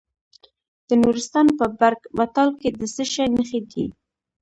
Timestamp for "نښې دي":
3.35-3.85